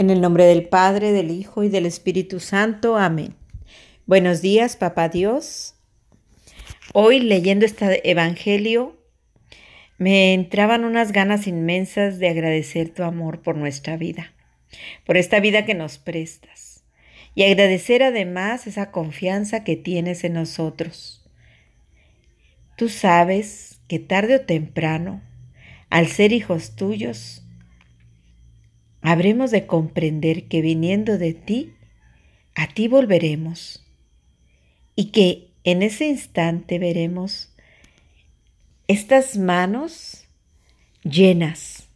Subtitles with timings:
[0.00, 2.96] En el nombre del Padre, del Hijo y del Espíritu Santo.
[2.96, 3.34] Amén.
[4.06, 5.74] Buenos días, Papá Dios.
[6.94, 8.98] Hoy leyendo este Evangelio
[9.98, 14.32] me entraban unas ganas inmensas de agradecer tu amor por nuestra vida,
[15.04, 16.82] por esta vida que nos prestas,
[17.34, 21.30] y agradecer además esa confianza que tienes en nosotros.
[22.74, 25.20] Tú sabes que tarde o temprano,
[25.90, 27.44] al ser hijos tuyos,
[29.02, 31.74] habremos de comprender que viniendo de ti,
[32.54, 33.86] a ti volveremos
[34.94, 37.52] y que en ese instante veremos
[38.88, 40.26] estas manos
[41.02, 41.88] llenas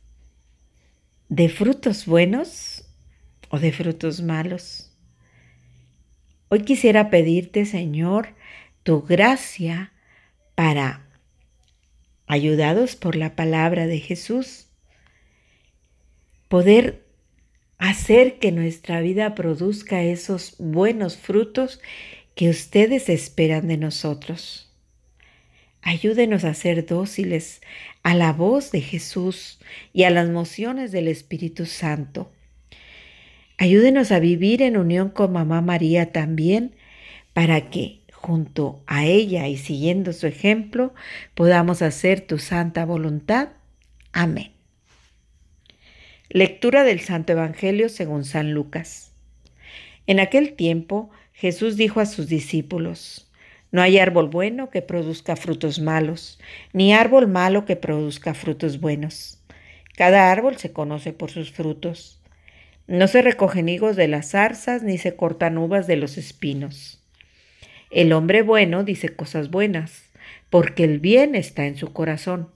[1.29, 2.85] de frutos buenos
[3.49, 4.91] o de frutos malos.
[6.49, 8.35] Hoy quisiera pedirte, Señor,
[8.83, 9.93] tu gracia
[10.55, 11.07] para,
[12.27, 14.69] ayudados por la palabra de Jesús,
[16.55, 17.03] poder
[17.79, 21.81] hacer que nuestra vida produzca esos buenos frutos
[22.37, 24.73] que ustedes esperan de nosotros.
[25.83, 27.61] Ayúdenos a ser dóciles
[28.05, 29.59] a la voz de Jesús
[29.93, 32.31] y a las mociones del Espíritu Santo.
[33.59, 36.77] Ayúdenos a vivir en unión con Mamá María también
[37.33, 40.95] para que, junto a ella y siguiendo su ejemplo,
[41.35, 43.49] podamos hacer tu santa voluntad.
[44.13, 44.54] Amén.
[46.35, 49.13] Lectura del Santo Evangelio según San Lucas.
[50.09, 53.31] En aquel tiempo Jesús dijo a sus discípulos,
[53.71, 56.41] No hay árbol bueno que produzca frutos malos,
[56.73, 59.39] ni árbol malo que produzca frutos buenos.
[59.97, 62.21] Cada árbol se conoce por sus frutos.
[62.89, 67.01] No se recogen higos de las zarzas, ni se cortan uvas de los espinos.
[67.93, 70.11] El hombre bueno dice cosas buenas,
[70.51, 72.49] porque el bien está en su corazón.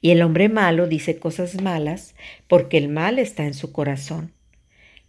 [0.00, 2.14] Y el hombre malo dice cosas malas
[2.48, 4.32] porque el mal está en su corazón,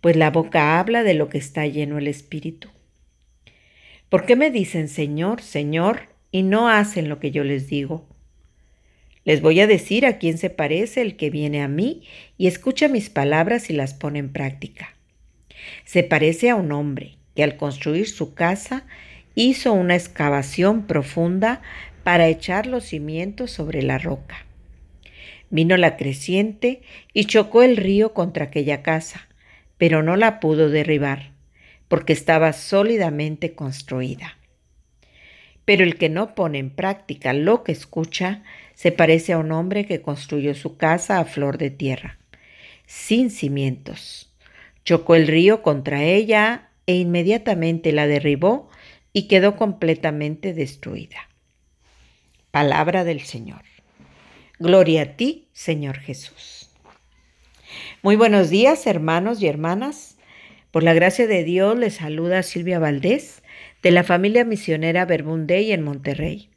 [0.02, 2.70] pues la boca habla de lo que está lleno el espíritu.
[4.10, 8.08] ¿Por qué me dicen Señor, Señor y no hacen lo que yo les digo?
[9.26, 12.04] Les voy a decir a quién se parece el que viene a mí
[12.38, 14.96] y escucha mis palabras y las pone en práctica.
[15.86, 18.86] Se parece a un hombre que al construir su casa
[19.36, 21.62] hizo una excavación profunda
[22.04, 24.46] para echar los cimientos sobre la roca.
[25.54, 26.82] Vino la creciente
[27.14, 29.30] y chocó el río contra aquella casa,
[29.78, 31.34] pero no la pudo derribar,
[31.88, 34.40] porque estaba sólidamente construida.
[35.64, 38.42] Pero el que no pone en práctica lo que escucha
[38.74, 42.18] se parece a un hombre que construyó su casa a flor de tierra,
[42.88, 44.34] sin cimientos.
[44.86, 48.72] Chocó el río contra ella e inmediatamente la derribó
[49.14, 51.30] y quedó completamente destruida.
[52.50, 53.73] Palabra del Señor.
[54.60, 56.70] Gloria a ti, Señor Jesús.
[58.04, 60.18] Muy buenos días, hermanos y hermanas.
[60.72, 63.42] Por la gracia de Dios les saluda Silvia Valdés,
[63.82, 66.50] de la familia misionera Verbundey en Monterrey.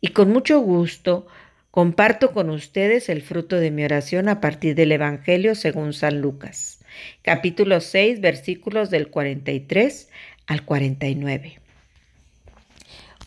[0.00, 1.26] Y con mucho gusto
[1.70, 6.80] comparto con ustedes el fruto de mi oración a partir del Evangelio según San Lucas,
[7.22, 10.08] capítulo 6, versículos del 43
[10.46, 11.60] al 49.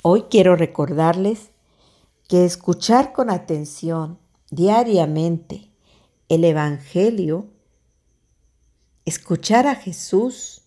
[0.01, 1.50] Hoy quiero recordarles
[2.31, 4.17] que escuchar con atención
[4.51, 5.69] diariamente
[6.29, 7.49] el Evangelio,
[9.03, 10.61] escuchar a Jesús,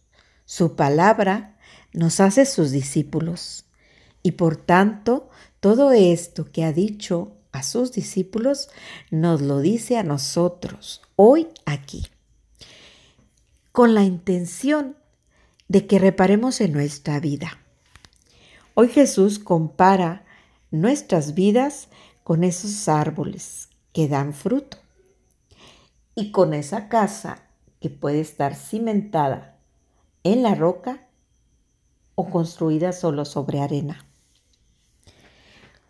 [0.45, 1.57] su palabra,
[1.95, 3.65] nos hace sus discípulos.
[4.23, 5.31] Y por tanto,
[5.61, 8.69] todo esto que ha dicho a sus discípulos
[9.11, 12.09] nos lo dice a nosotros, hoy aquí,
[13.73, 14.99] con la intención
[15.69, 17.59] de que reparemos en nuestra vida.
[18.75, 20.24] Hoy Jesús compara
[20.81, 21.89] nuestras vidas
[22.25, 24.79] con esos árboles que dan fruto
[26.15, 27.43] y con esa casa
[27.81, 29.57] que puede estar cimentada
[30.25, 31.07] en la roca
[32.17, 34.05] o construida solo sobre arena.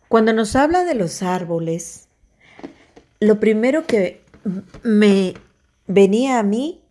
[0.09, 2.09] Cuando nos habla de los árboles,
[3.21, 4.22] lo primero que
[4.83, 5.34] me
[5.87, 6.83] venía a mí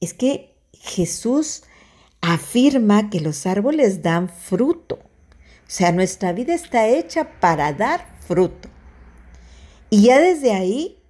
[0.00, 1.64] es que Jesús
[2.20, 4.98] afirma que los árboles dan fruto.
[5.66, 8.68] Sea, nuestra vida está hecha para dar fruto.
[9.90, 11.02] Y ya desde ahí,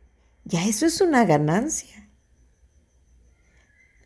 [0.45, 2.09] ya eso es una ganancia.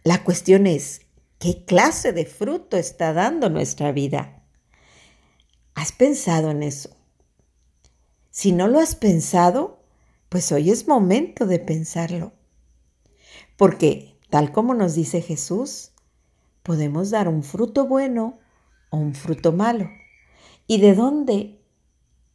[0.04, 1.02] La cuestión es,
[1.38, 4.42] ¿qué clase de fruto está dando nuestra vida?
[5.74, 6.96] ¿Has pensado en eso?
[8.30, 9.84] Si no lo has pensado,
[10.28, 12.32] pues hoy es momento de pensarlo.
[13.56, 15.90] Porque, tal como nos dice Jesús,
[16.62, 18.38] podemos dar un fruto bueno
[18.90, 19.88] o un fruto malo.
[20.68, 21.58] ¿Y de dónde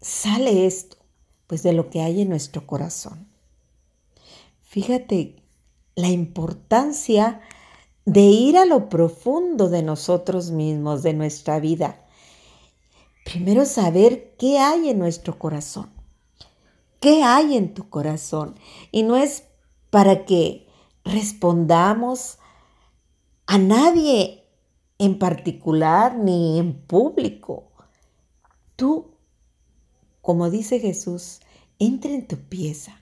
[0.02, 0.98] sale esto?
[1.46, 3.28] Pues de lo que hay en nuestro corazón.
[4.64, 5.36] Fíjate
[5.96, 7.42] la importancia
[8.06, 12.04] de ir a lo profundo de nosotros mismos, de nuestra vida.
[13.24, 15.92] Primero saber qué hay en nuestro corazón.
[17.00, 18.56] ¿Qué hay en tu corazón?
[18.92, 19.44] Y no es
[19.92, 20.68] para que
[21.04, 22.40] respondamos
[23.46, 24.44] a nadie
[24.98, 27.73] en particular ni en público.
[28.76, 29.12] Tú,
[30.22, 31.40] como dice Jesús,
[31.80, 33.00] entra en tu pieza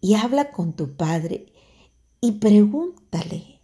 [0.00, 1.46] y habla con tu Padre
[2.20, 3.60] y pregúntale,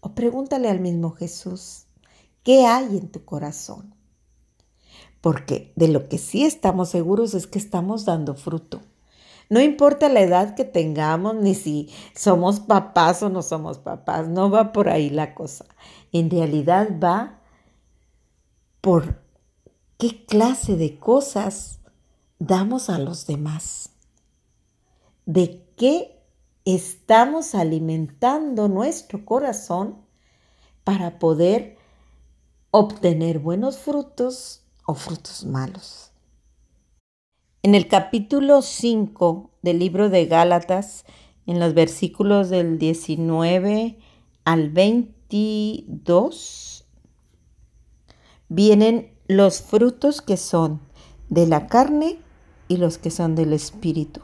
[0.00, 1.86] o pregúntale al mismo Jesús,
[2.42, 3.94] ¿qué hay en tu corazón?
[5.20, 8.80] Porque de lo que sí estamos seguros es que estamos dando fruto.
[9.48, 14.50] No importa la edad que tengamos, ni si somos papás o no somos papás, no
[14.50, 15.66] va por ahí la cosa.
[16.12, 17.40] En realidad va
[18.80, 19.25] por
[19.98, 21.78] qué clase de cosas
[22.38, 23.90] damos a los demás.
[25.24, 26.20] De qué
[26.64, 29.96] estamos alimentando nuestro corazón
[30.84, 31.78] para poder
[32.70, 36.10] obtener buenos frutos o frutos malos.
[37.62, 41.04] En el capítulo 5 del libro de Gálatas,
[41.46, 43.98] en los versículos del 19
[44.44, 46.84] al 22,
[48.48, 50.80] vienen los frutos que son
[51.28, 52.18] de la carne
[52.68, 54.20] y los que son del espíritu.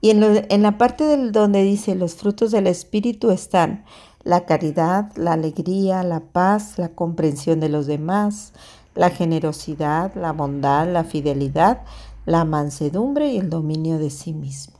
[0.00, 3.84] Y en, la parte del, donde dice los frutos del espíritu están
[4.22, 8.52] la caridad, la alegría, la paz, la comprensión de los demás,
[8.94, 11.82] la generosidad, la bondad, la fidelidad,
[12.26, 14.78] la mansedumbre y el dominio de sí mismo.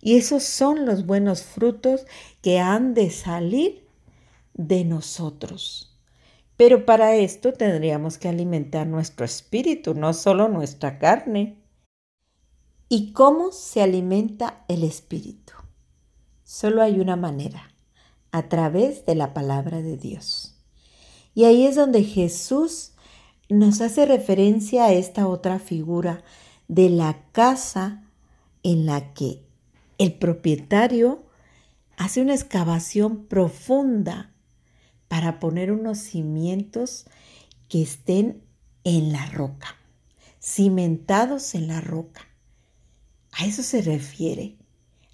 [0.00, 2.04] Y esos son los buenos frutos
[2.42, 3.86] que han de salir
[4.52, 5.93] de nosotros.
[6.56, 11.62] Pero para esto tendríamos que alimentar nuestro espíritu, no solo nuestra carne.
[12.88, 15.54] ¿Y cómo se alimenta el espíritu?
[16.44, 17.74] Solo hay una manera,
[18.30, 20.60] a través de la palabra de Dios.
[21.34, 22.92] Y ahí es donde Jesús
[23.48, 26.22] nos hace referencia a esta otra figura
[26.68, 28.04] de la casa
[28.62, 29.42] en la que
[29.98, 31.24] el propietario
[31.96, 34.33] hace una excavación profunda
[35.14, 37.04] para poner unos cimientos
[37.68, 38.42] que estén
[38.82, 39.76] en la roca,
[40.42, 42.22] cimentados en la roca.
[43.30, 44.56] A eso se refiere,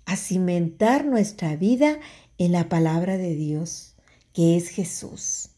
[0.07, 1.99] a cimentar nuestra vida
[2.39, 3.95] en la palabra de Dios,
[4.33, 5.51] que es Jesús,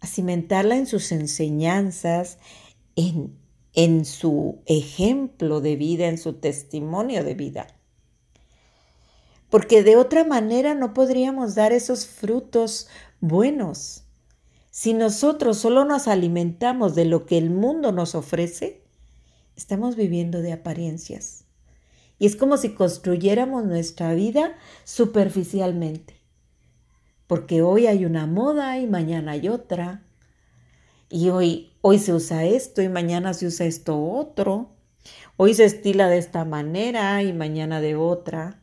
[0.00, 2.38] a cimentarla en sus enseñanzas,
[2.96, 3.38] en
[3.72, 7.68] en su ejemplo de vida, en su testimonio de vida.
[9.48, 12.88] Porque de otra manera no podríamos dar esos frutos
[13.20, 14.04] buenos.
[14.70, 18.82] Si nosotros solo nos alimentamos de lo que el mundo nos ofrece,
[19.56, 21.44] estamos viviendo de apariencias.
[22.18, 26.14] Y es como si construyéramos nuestra vida superficialmente.
[27.26, 30.02] Porque hoy hay una moda y mañana hay otra.
[31.08, 34.76] Y hoy, hoy se usa esto y mañana se usa esto otro.
[35.36, 38.62] Hoy se estila de esta manera y mañana de otra.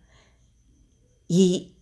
[1.28, 1.73] Y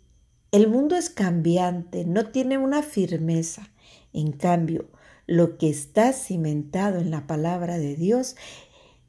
[0.52, 3.72] el mundo es cambiante, no tiene una firmeza.
[4.14, 4.90] En cambio,
[5.26, 8.36] lo que está cimentado en la palabra de Dios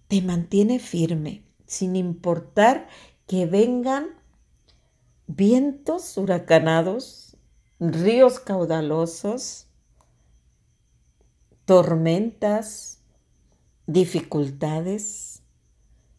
[0.06, 2.86] te mantiene firme, sin importar
[3.26, 4.06] que vengan
[5.26, 7.36] vientos huracanados,
[7.80, 9.66] ríos caudalosos,
[11.64, 13.00] tormentas,
[13.86, 15.42] dificultades,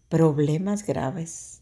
[0.10, 1.62] problemas graves.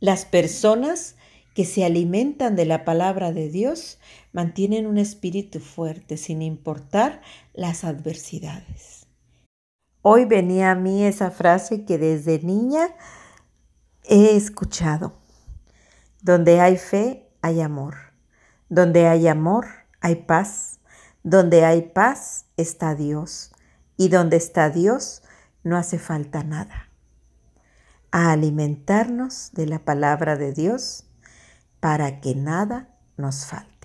[0.00, 1.16] Las personas
[1.54, 3.98] que se alimentan de la palabra de Dios
[4.32, 7.20] mantienen un espíritu fuerte sin importar
[7.52, 9.06] las adversidades.
[10.02, 12.88] Hoy venía a mí esa frase que desde niña
[14.04, 15.14] he escuchado.
[16.22, 17.96] Donde hay fe, hay amor.
[18.68, 19.66] Donde hay amor,
[20.00, 20.78] hay paz.
[21.22, 23.52] Donde hay paz está Dios
[23.96, 25.22] y donde está Dios
[25.64, 26.88] no hace falta nada.
[28.10, 31.07] A alimentarnos de la palabra de Dios
[31.80, 33.77] para que nada nos falte.